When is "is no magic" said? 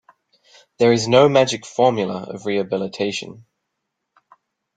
0.93-1.63